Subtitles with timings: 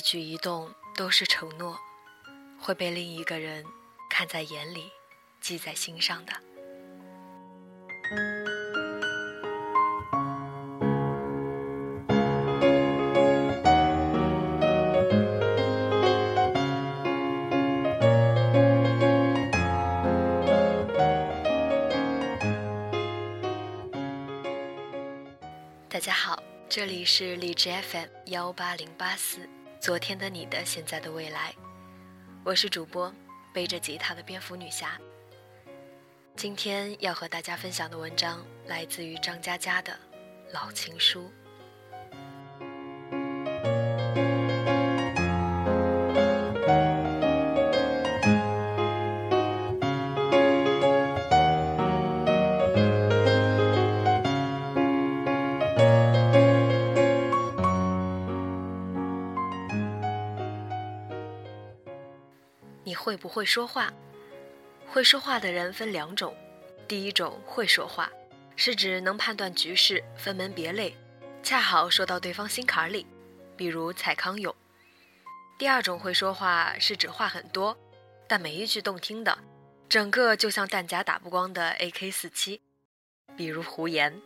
[0.00, 1.78] 一举一动都是承诺，
[2.58, 3.62] 会被另一个人
[4.08, 4.90] 看在眼里，
[5.42, 6.32] 记在心上的。
[25.90, 29.46] 大家好，这里是荔枝 FM 幺八零八四，
[29.80, 31.54] 昨天的你的现在的未来，
[32.44, 33.10] 我是主播
[33.50, 35.00] 背着吉他的蝙蝠女侠。
[36.36, 39.90] 今天要和大家分享的文章来自于张嘉佳的
[40.52, 41.22] 《老情书》。
[63.10, 63.92] 会不会说话？
[64.86, 66.32] 会说话的人分两种，
[66.86, 68.08] 第一种会说话，
[68.54, 70.96] 是指能判断局势、分门别类，
[71.42, 73.04] 恰好说到对方心坎里，
[73.56, 74.54] 比如蔡康永；
[75.58, 77.76] 第二种会说话，是指话很多，
[78.28, 79.36] 但每一句动听的，
[79.88, 82.60] 整个就像弹夹打不光的 AK 四七，
[83.36, 84.22] 比如胡言。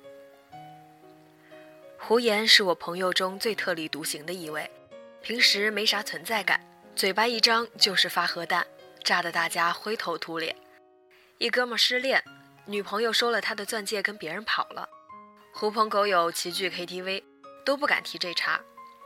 [1.98, 4.70] 胡言是我朋友中最特立独行的一位，
[5.22, 6.60] 平时没啥存在感。
[6.96, 8.64] 嘴巴一张就是发核弹，
[9.04, 10.56] 炸得大家灰头土脸。
[11.38, 12.24] 一哥们失恋，
[12.64, 14.88] 女朋友收了他的钻戒跟别人跑了。
[15.52, 17.22] 狐朋狗友齐聚 KTV，
[17.64, 18.60] 都不敢提这茬。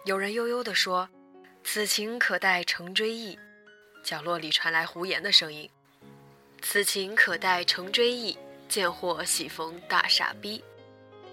[0.05, 1.09] 有人悠悠地说
[1.65, 3.39] ：“此情可待成追忆。”
[4.05, 5.69] 角落里传来胡言的声音
[6.63, 8.39] ：“此情可待成追忆，
[8.69, 10.65] 贱货喜逢大傻逼。”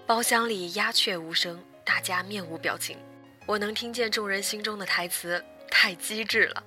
[0.06, 2.98] 包厢里鸦雀无声，大家面无表情。
[3.46, 5.42] 我能听见众人心中的台词。
[5.68, 6.64] 太机智了！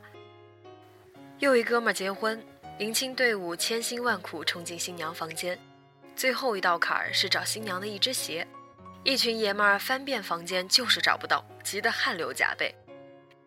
[1.39, 2.37] 又一哥们结婚，
[2.79, 5.57] 迎亲队伍千辛万苦冲进新娘房间，
[6.13, 8.45] 最后一道坎儿是找新娘的一只鞋。
[9.05, 12.75] 一群爷们儿翻遍房间就是找不到，急得汗流浃背。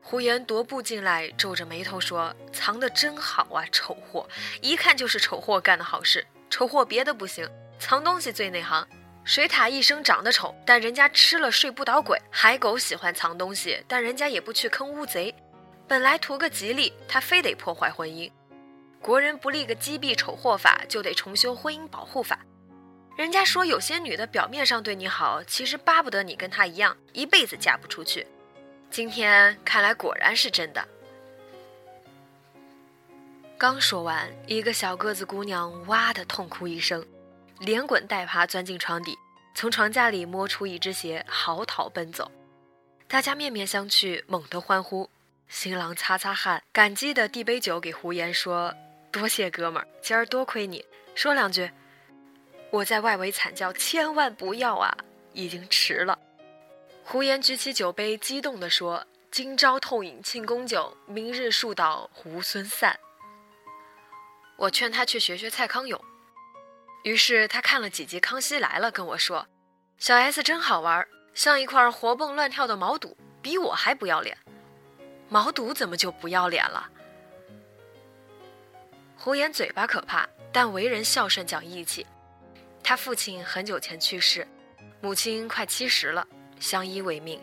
[0.01, 4.27] 胡言踱步进来，皱着眉头说：“藏得真好啊，丑货！
[4.63, 6.27] 一看就是丑货干的好事。
[6.49, 7.47] 丑货别的不行，
[7.79, 8.89] 藏东西最内行。
[9.23, 12.19] 水獭一生长得丑，但人家吃了睡不倒鬼。
[12.31, 15.35] 海狗喜欢藏东西，但人家也不去坑乌贼。”
[15.93, 18.33] 本来图个吉利，他非得破坏婚姻。
[18.99, 22.39] 国人不立个击毙丑货法，就得重修婚姻保护法。
[23.15, 28.27] 人家说有些女的表面上对你好，其实巴不得你跟她一样，一辈子嫁不出去。
[28.91, 30.83] 今天看来果然是真的。
[33.59, 37.07] 刚说完，一个小个子姑娘哇的痛哭一声，
[37.59, 39.15] 连滚带爬钻进床底，
[39.55, 42.33] 从床架里摸出一只鞋，嚎啕奔走。
[43.07, 45.11] 大家面面相觑，猛地欢呼。
[45.53, 48.75] 新郎擦擦汗，感激的递杯酒给胡言，说
[49.13, 50.83] ：“多谢哥们儿，今儿多亏你。
[51.15, 51.71] 说两句。”
[52.73, 54.97] 我在外围惨叫：“千万不要啊！”
[55.35, 56.19] 已经迟了。
[57.05, 62.99] 胡言举起酒杯，激动地说：“今朝痛饮庆功酒，明日树倒猢狲散。”
[64.57, 66.03] 我劝他去学学蔡康永，
[67.05, 69.47] 于是他看了几集《康熙来了》，跟我说
[69.99, 74.35] ：“小 S 真好玩，像一块活蹦乱跳的毛肚，比我还不要脸。”
[75.33, 76.91] 毛肚怎么就不要脸了？
[79.17, 82.07] 胡言嘴巴可怕，但为人孝顺讲义气。
[82.83, 84.47] 他父亲很久前去世，
[85.01, 86.29] 母亲快七十了，
[86.61, 87.41] 相依为命。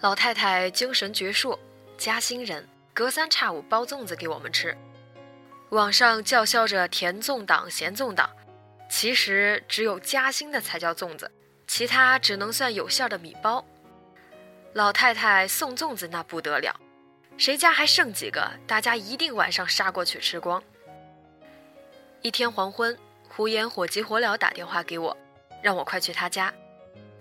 [0.00, 1.56] 老太太精神矍铄，
[1.96, 4.76] 嘉兴人，隔三差五包粽子给我们吃。
[5.68, 8.28] 网上叫嚣着甜粽党、咸粽党，
[8.90, 11.30] 其实只有嘉兴的才叫粽子，
[11.68, 13.64] 其他只能算有馅的米包。
[14.72, 16.74] 老太太送粽子那不得了。
[17.36, 18.48] 谁家还剩几个？
[18.66, 20.62] 大家一定晚上杀过去吃光。
[22.22, 22.96] 一天黄昏，
[23.28, 25.16] 胡言火急火燎打电话给我，
[25.60, 26.52] 让我快去他家。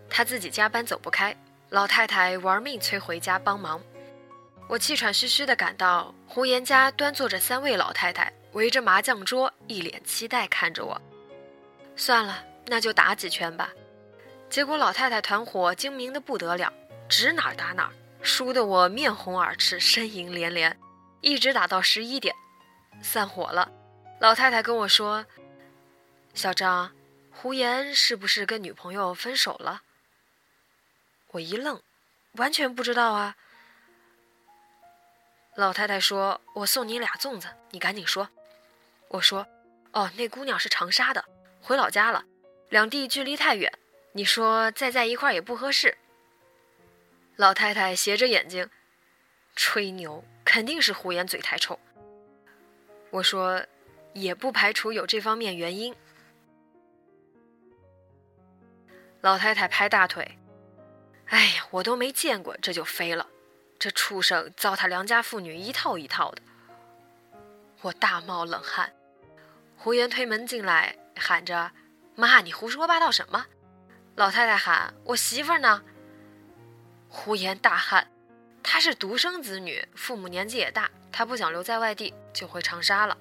[0.09, 1.35] 他自己加班走不开，
[1.69, 3.81] 老太太玩命催回家帮忙。
[4.69, 11.01] 我气喘吁吁地赶到胡言家，端坐着三位老太太，围着麻将桌，一脸期待看着我。
[11.95, 13.71] 算了，那就打几圈吧。
[14.49, 16.71] 结果老太太团伙精明的不得了，
[17.09, 17.93] 指哪儿打哪儿。
[18.23, 20.79] 输得我面红耳赤，呻吟连连，
[21.19, 22.33] 一直打到十一点，
[23.01, 23.69] 散伙了。
[24.19, 25.25] 老太太跟我说
[26.33, 26.95] ：“小张，
[27.29, 29.81] 胡言是不是跟女朋友分手了？”
[31.31, 31.81] 我一愣，
[32.35, 33.35] 完全不知道啊。
[35.55, 38.29] 老太太说：“我送你俩粽子，你赶紧说。”
[39.09, 39.45] 我说
[39.91, 41.25] ：“哦，那姑娘是长沙的，
[41.61, 42.23] 回老家了，
[42.69, 43.71] 两地距离太远，
[44.13, 45.97] 你说再在一块也不合适。”
[47.35, 48.69] 老太太斜着眼睛，
[49.55, 51.79] 吹牛，肯定是胡言嘴太臭。
[53.09, 53.65] 我说，
[54.13, 55.95] 也不排除有这方面原因。
[59.21, 60.37] 老太太拍大腿，
[61.27, 63.27] 哎呀，我都没见过，这就飞了，
[63.79, 66.41] 这畜生糟蹋良家妇女一套一套的。
[67.81, 68.93] 我大冒冷汗。
[69.75, 71.71] 胡言推门进来，喊着
[72.15, 73.47] ：“妈，你胡说八道什么？”
[74.15, 75.83] 老太太喊：“我媳妇儿呢？”
[77.15, 78.07] 胡言大汗，
[78.63, 83.15] 她是独生子女，父母年纪也大，她不想留在外地，就回长沙了。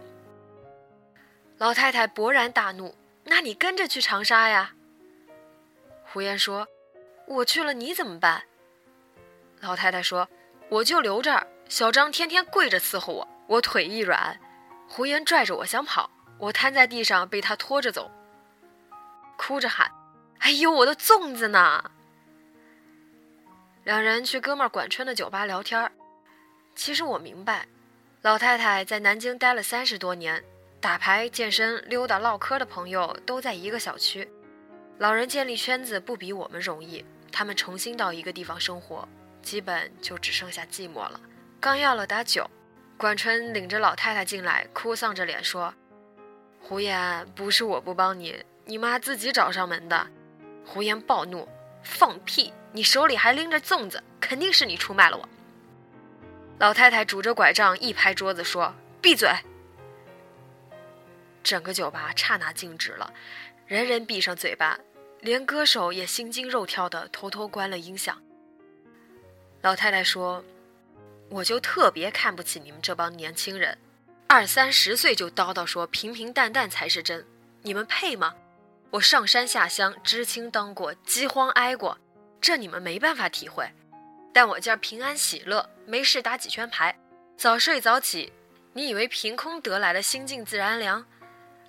[1.58, 4.72] 老太太勃然大怒：“那你跟着去长沙呀？”
[6.04, 6.66] 胡言说
[7.28, 8.44] ：“我去了，你怎么办？”
[9.60, 10.26] 老太太说
[10.70, 11.46] ：“我就留这儿。
[11.68, 14.40] 小张天天跪着伺候我，我腿一软。”
[14.88, 16.10] 胡言拽着我想跑。
[16.38, 18.10] 我瘫在地上，被他拖着走，
[19.36, 19.92] 哭着喊
[20.40, 21.92] ：“哎呦，我的粽子呢！”
[23.84, 25.90] 两人去哥们儿管春的酒吧聊天儿
[26.74, 27.66] 其实我明白，
[28.22, 30.42] 老太太在南京待了三十多年，
[30.80, 34.26] 打牌、健身、溜达、唠嗑的朋友都在一个小区。
[34.98, 39.06] 老人建立圈子不比我们容易，他们重新到一个地方生活，
[39.42, 41.20] 基本就只剩下寂寞了。
[41.60, 42.48] 刚要了打酒，
[42.96, 45.74] 管春领着老太太进来，哭丧着脸说。
[46.60, 50.06] 胡言，不是我不帮你，你妈自己找上门的。
[50.64, 51.46] 胡言暴怒
[51.82, 52.52] ：“放屁！
[52.72, 55.28] 你手里还拎着粽子，肯定是你出卖了我。”
[56.58, 59.28] 老太太拄着拐杖一拍桌子说：“闭嘴！”
[61.42, 63.12] 整个酒吧刹那静止了，
[63.66, 64.78] 人人闭上嘴巴，
[65.20, 68.22] 连歌手也心惊肉跳的偷偷关了音响。
[69.60, 70.44] 老太太说
[71.30, 73.76] ：“我就特别看不起你们这帮年轻人。”
[74.28, 77.26] 二三十岁就叨叨说平平淡淡才是真，
[77.60, 78.34] 你们配吗？
[78.92, 81.96] 我上山下乡，知青当过，饥荒挨过，
[82.42, 83.66] 这你们没办法体会。
[84.34, 86.94] 但我今儿平安喜乐，没事打几圈牌，
[87.38, 88.30] 早睡早起。
[88.74, 91.06] 你以为凭空得来的心静自然凉？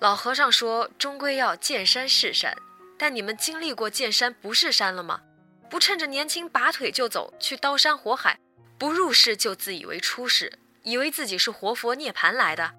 [0.00, 2.54] 老和尚说，终归要见山是山。
[2.98, 5.22] 但你们经历过见山不是山了吗？
[5.70, 8.38] 不趁着年轻拔腿就走去刀山火海，
[8.76, 10.52] 不入世就自以为出世。
[10.82, 12.70] 以为自己是活佛涅槃来的，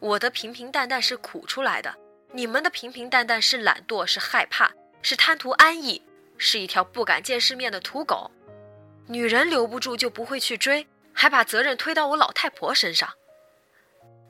[0.00, 1.96] 我的平平淡淡是苦出来的，
[2.36, 6.02] 你们的平平淡淡是懒惰，是害怕，是贪图安逸，
[6.36, 8.30] 是一条不敢见世面的土狗。
[9.06, 13.10] 女人留不住就不会去追，还把责任推到我老太婆身上。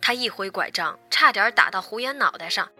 [0.00, 2.70] 他一挥拐杖，差点打到胡言脑袋上。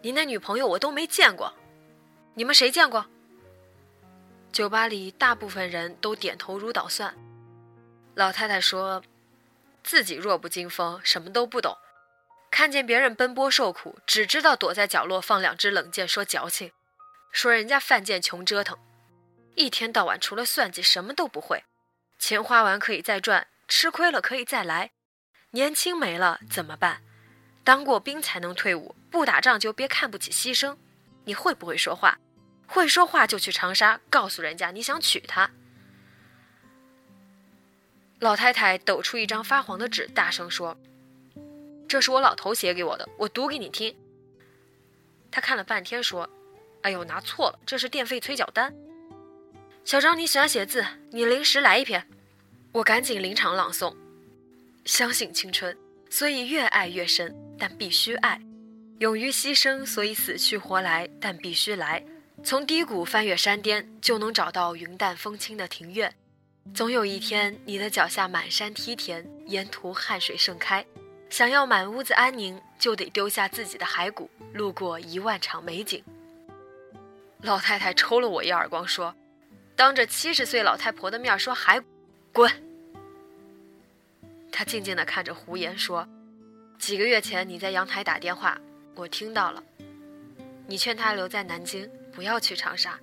[0.00, 1.52] 您那女朋友我都没见过，
[2.32, 3.04] 你们谁见过？
[4.50, 7.14] 酒吧里大部分人都点头如捣蒜。
[8.14, 9.02] 老太太说。
[9.84, 11.76] 自己弱不禁风，什么都不懂，
[12.52, 16.70] 看见别人奔波受苦，只知道躲在角落放两支冷箭，说矫情，
[17.32, 18.78] 说人家犯贱穷折腾，
[19.54, 21.64] 一天到晚除了算计什么都不会，
[22.18, 24.90] 钱花完可以再赚，吃亏了可以再来，
[25.52, 27.02] 年轻没了怎么办？
[27.64, 30.76] 当过兵才能退伍，不打仗就别看不起牺牲。
[31.24, 32.18] 你会不会说话？
[32.66, 35.50] 会说话就去长沙，告诉人家你想娶她。
[38.18, 40.76] 老太太抖出一张发黄的纸，大声说
[41.92, 43.94] ：“这是我老头写给我的，我读给你听。”
[45.30, 46.26] 他看了半天，说
[46.80, 48.72] ：“哎呦，拿错了，这是电费催缴单。”
[49.84, 52.08] 小张，你喜欢写字，你临时来一篇。
[52.72, 53.94] 我赶紧临场朗诵
[54.86, 55.76] ：“相信青春，
[56.08, 58.38] 所以越爱越深，但必须爱；
[59.00, 62.02] 勇于牺牲，所以死去活来，但必须来。
[62.42, 66.14] 从低谷翻越山巅，就能找到云淡风轻的庭院。”
[66.72, 70.82] 总有一天，你的脚下满山梯田，沿途汗水盛开。
[71.32, 76.04] 想要满屋子安宁，就得丢下自己的骸骨，路过一万场美景。
[77.40, 79.14] 老太太抽了我一耳光，说
[79.74, 81.86] ：“当着七十岁老太婆的面说骸骨，
[82.34, 82.52] 滚！”
[84.52, 86.06] 她静静地看着胡言，说
[86.78, 88.60] ：“几个月前你在阳台打电话，
[88.94, 89.64] 我听到了。
[90.66, 93.00] 你劝他留在南京，不要去长沙，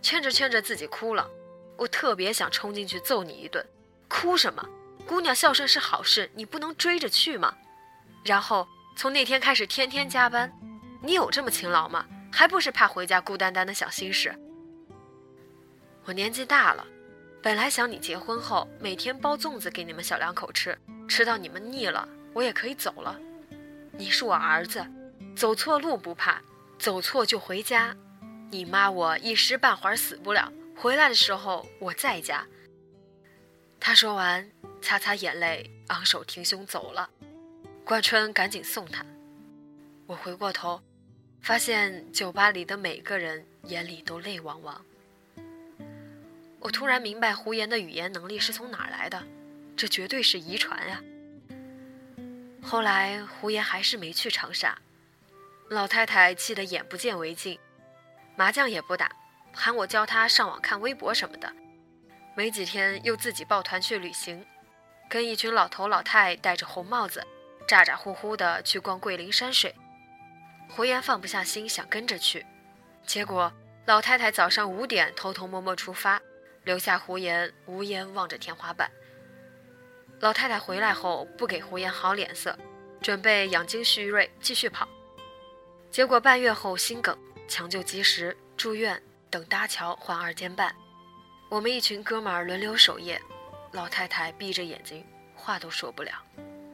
[0.00, 1.28] 劝着劝着自己哭了。”
[1.76, 3.66] 我特别想冲进去揍你一顿，
[4.06, 4.64] 哭什么？
[5.08, 7.54] 姑娘孝顺是好事，你不能追着去吗？
[8.22, 10.52] 然后从那天开始天天加班，
[11.02, 12.04] 你有这么勤劳吗？
[12.30, 14.38] 还不是怕回家孤单单的想心事。
[16.04, 16.86] 我年纪大了，
[17.42, 23.18] 本来想你结婚后每天包粽子给你们小两口吃，吃到你们腻了，我也可以走了。
[23.92, 24.86] 你是我儿子，
[25.34, 26.42] 走错路不怕，
[26.78, 27.96] 走错就回家。
[28.50, 30.52] 你妈我一时半会儿死不了。
[30.76, 32.46] 回来的时候我在家。
[33.80, 34.50] 他说完，
[34.80, 37.08] 擦擦眼泪，昂首挺胸走了。
[37.84, 39.04] 关春赶紧送他。
[40.06, 40.80] 我回过头，
[41.40, 44.84] 发现酒吧里的每个人眼里都泪汪汪。
[46.60, 49.22] 我突然明白胡言的语言能力是从哪儿来的。
[49.76, 51.00] 这绝对是遗传呀。
[52.60, 54.76] 后来胡言还是没去长沙，
[55.68, 57.56] 老太太气得眼不见为净，
[58.34, 59.14] 麻将也不打，
[59.52, 61.50] 喊我教她上网看微博什么的。
[62.34, 64.44] 没几天又自己抱团去旅行，
[65.08, 67.26] 跟一群老头老太戴着红帽子，
[67.66, 69.74] 咋咋呼呼的去逛桂林山水。
[70.68, 72.44] 胡言放不下心，想跟着去，
[73.06, 73.50] 结果
[73.86, 76.20] 老太太早上五点偷偷摸摸出发，
[76.64, 78.90] 留下胡言无言望着天花板。
[80.20, 82.58] 老太太回来后不给胡言好脸色，
[83.00, 84.86] 准备养精蓄锐继续跑，
[85.90, 87.16] 结果半月后心梗，
[87.48, 89.00] 抢救及时住院，
[89.30, 90.74] 等搭桥换二尖瓣。
[91.48, 93.18] 我们一群哥们儿轮流守夜，
[93.72, 96.12] 老太太闭着眼睛，话都说不了。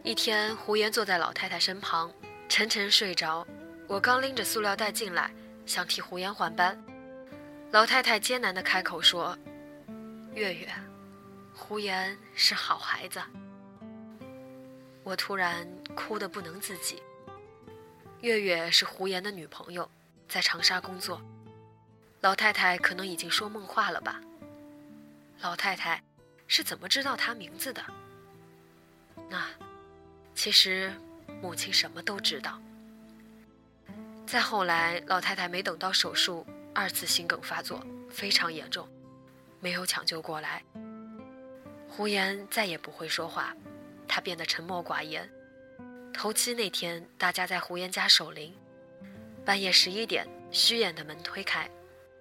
[0.02, 2.12] 一天，胡言坐在老太太身旁，
[2.48, 3.46] 沉沉睡着。
[3.88, 5.30] 我刚拎着塑料袋进来，
[5.66, 6.82] 想替胡言换班，
[7.72, 9.36] 老太太艰难地开口说
[10.34, 10.68] ：“月月，
[11.54, 13.20] 胡言是好孩子。”
[15.02, 17.02] 我突然哭得不能自己。
[18.20, 19.90] 月月是胡言的女朋友，
[20.28, 21.20] 在长沙工作。
[22.20, 24.18] 老太太可能已经说梦话了吧？
[25.42, 26.02] 老太太
[26.56, 27.84] 是怎么知道他名字的？
[29.28, 29.44] 那，
[30.36, 30.92] 其实
[31.42, 32.62] 母亲什么都知道。
[34.24, 38.88] 再后来，老太太没等到手术，二次心梗发作，非常严重，
[39.58, 40.62] 没有抢救过来。
[41.88, 43.52] 胡言再也不会说话，
[44.06, 45.28] 他变得沉默寡言。
[46.12, 48.56] 头七那天，大家在胡言家守灵，
[49.44, 51.68] 半夜十一点，虚掩的门推开，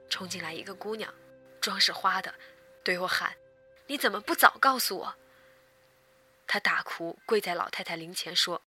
[0.10, 1.14] 冲进来一个姑娘，
[1.62, 2.34] 妆是花的，
[2.84, 3.32] 对我喊
[3.94, 5.16] ：“你怎么不早告诉我？”
[6.48, 8.64] 她大哭，跪在老太太灵前说：“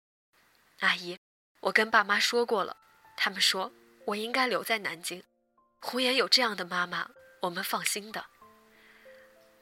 [0.81, 1.19] 阿姨，
[1.61, 2.76] 我跟爸妈说过了。”
[3.16, 3.73] 他们说
[4.04, 5.25] 我应该留在南京，
[5.81, 8.26] 胡言有这样的妈妈，我们放心的。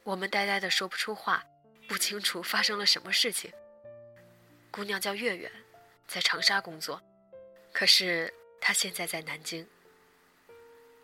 [0.02, 1.44] 我们呆呆的说不出话，
[1.86, 3.52] 不清楚发生了什么事情。
[4.72, 5.52] 姑娘叫月月，
[6.08, 7.00] 在长沙工作，
[7.72, 9.64] 可是她现在在南京。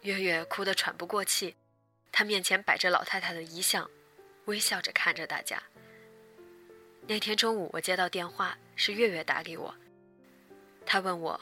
[0.00, 1.54] 月月哭得喘不过气，
[2.10, 3.88] 她面前摆着老太太的遗像，
[4.48, 5.62] 微笑着看着大家。
[7.06, 9.74] 那天中午我接到电话，是月月打给我，
[10.84, 11.38] 她问我。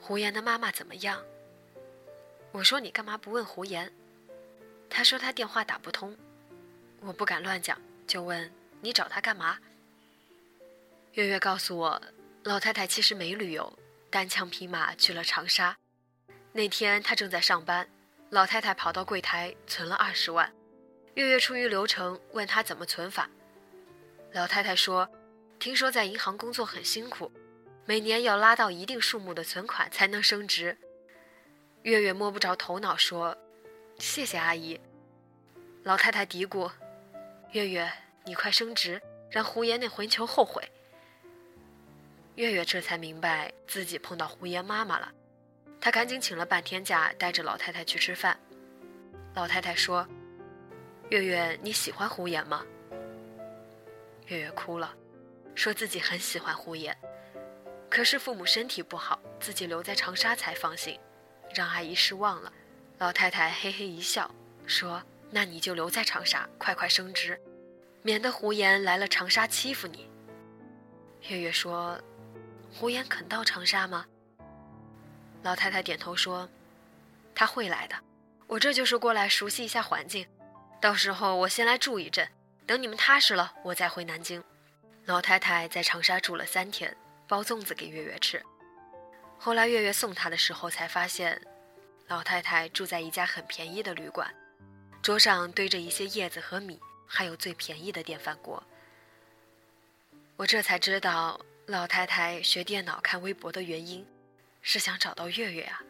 [0.00, 1.22] 胡言的妈妈怎么样？
[2.52, 3.92] 我说你干嘛不问胡言？
[4.88, 6.16] 他说他电话打不通。
[7.00, 9.58] 我不敢乱讲，就问你找他干嘛？
[11.12, 12.02] 月月告诉我，
[12.44, 13.78] 老太太其实没旅游，
[14.10, 15.76] 单枪匹马去了长沙。
[16.52, 17.88] 那天她正在上班，
[18.30, 20.52] 老太太跑到柜台存了二十万。
[21.18, 23.28] 月月出于流程问她怎么存法。
[24.30, 25.10] 老太太说，
[25.58, 27.32] 听说在银行工作很辛苦。
[27.84, 30.78] 每年要拉到一定数目的存款才能升职。
[31.82, 33.36] 月月摸不着头脑，说
[33.98, 34.80] ：“谢谢阿姨。”
[35.82, 36.70] 老太太嘀咕
[37.50, 37.90] ：“月月，
[38.24, 40.62] 你快升职，让胡言那混球后悔。”
[42.36, 45.12] 月月这才明白自己碰到胡言妈妈了，
[45.80, 48.38] 她赶紧请了半天假，带着老太太去吃饭。
[49.34, 50.06] 老太太说
[51.10, 52.64] ：“月月，你喜欢胡言吗？”
[54.26, 54.94] 月月哭了，
[55.54, 56.96] 说自己很喜欢胡言。
[57.88, 61.00] 可是父母身体不好，自己留在长沙才放心，
[61.54, 62.52] 让阿姨失望了。
[62.98, 64.30] 老太太嘿嘿一笑，
[64.66, 67.40] 说：“那你就留在长沙，快快升职，
[68.02, 70.10] 免得胡言来了长沙欺负你。”
[71.28, 71.98] 月月说
[72.70, 74.04] ：“胡言肯到长沙吗？”
[75.42, 76.46] 老太太点头说
[77.34, 77.96] ：“他会来的，
[78.46, 80.26] 我这就是过来熟悉一下环境，
[80.80, 82.28] 到时候我先来住一阵，
[82.66, 84.42] 等你们踏实了，我再回南京。”
[85.06, 86.96] 老太太在长沙住了三天。
[87.28, 88.42] 包粽子给月月吃。
[89.38, 91.38] 后来月月送她的时候，才发现，
[92.06, 94.34] 老太太住在一家很便宜的旅馆，
[95.02, 98.64] 桌上堆着一些叶子和米，还有最便宜的电饭锅。
[100.36, 104.06] 我这才知道，老太太学电脑看微博的原因，
[104.62, 105.82] 是想找到月月啊！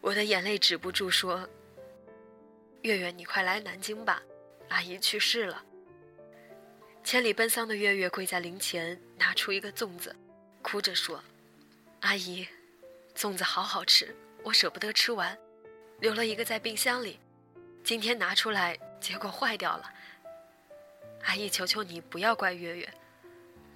[0.00, 1.46] 我的眼泪止不住，说
[2.82, 4.22] ：“月月，你快来南京吧，
[4.68, 5.64] 阿姨去世了。”
[7.04, 10.14] 千里奔丧的月月跪在灵前，拿出一个粽子。
[10.62, 11.22] 哭着说
[12.00, 12.46] ：“阿姨，
[13.14, 15.36] 粽子好好吃，我舍不得吃完，
[15.98, 17.18] 留了一个在冰箱里，
[17.82, 19.90] 今天拿出来，结果坏掉了。
[21.24, 22.88] 阿姨，求求你不要怪月月。”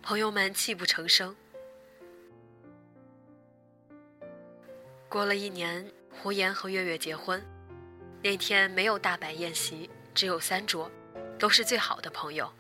[0.03, 1.35] 朋友们泣不成声。
[5.09, 7.43] 过了一年，胡言和月月结婚，
[8.25, 10.91] 那天没有大摆宴席，只有三桌，
[11.39, 12.51] 都是最好的朋友。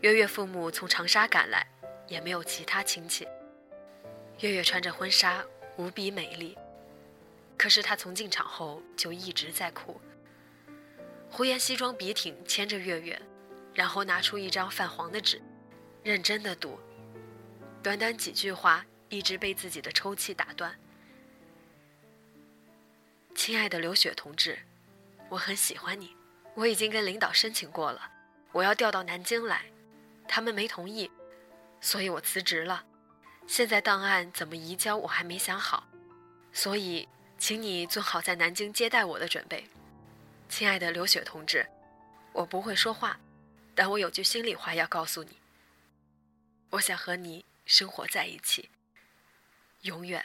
[0.00, 1.64] 月月父母从长沙赶来。
[2.10, 3.24] 也没有其他亲戚。
[4.40, 5.44] 月月穿着婚纱，
[5.76, 6.58] 无比美丽。
[7.56, 10.00] 可是她从进场后就一直在哭。
[11.30, 13.22] 胡言西装笔挺牵着月月，
[13.72, 15.40] 然后拿出一张泛黄的纸，
[16.02, 16.80] 认真的读。
[17.80, 20.76] 短短几句话，一直被自己的抽泣打断。
[23.36, 24.58] 亲爱的刘雪同志，
[25.30, 26.14] 我很喜欢你，
[26.54, 28.10] 我已经跟领导申请过了，
[28.52, 29.64] 我要调到南京来，
[30.28, 31.10] 他们没同意，
[31.80, 32.84] 所以我辞职了。
[33.46, 35.86] 现在档案怎么移交，我还没想好，
[36.52, 37.08] 所以
[37.38, 39.64] 请你做好在南京接待我的准备。
[40.50, 41.66] 亲爱的刘雪同志，
[42.32, 43.18] 我不会说话，
[43.74, 45.38] 但我有句心里话要告诉你，
[46.70, 47.46] 我想和你。
[47.66, 48.68] 生活在一起，
[49.82, 50.24] 永远。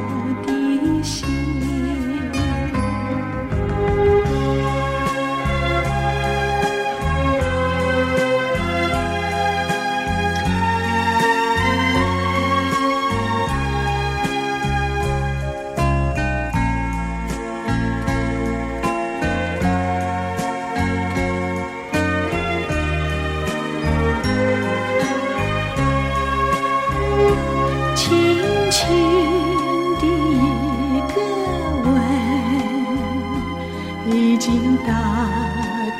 [31.83, 31.93] 吻
[34.09, 34.93] 已经打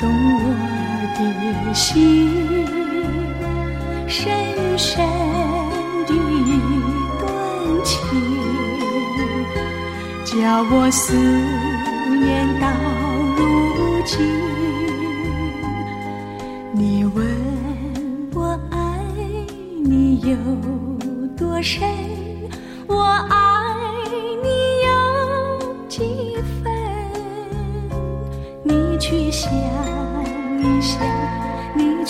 [0.00, 0.02] 动
[0.34, 0.40] 我
[1.16, 1.20] 的
[1.74, 1.86] 心
[4.06, 4.32] 深
[4.76, 5.06] 深
[6.06, 6.50] 的一
[7.20, 7.22] 段
[7.84, 7.92] 情，
[10.24, 10.32] 叫
[10.70, 12.20] 我思念
[12.60, 12.66] 到
[13.36, 13.40] 如
[14.04, 14.12] 今。
[16.74, 17.16] 你问
[18.34, 18.76] 我爱
[19.84, 20.36] 你有
[21.36, 21.80] 多深，
[22.86, 22.94] 我
[23.30, 23.41] 爱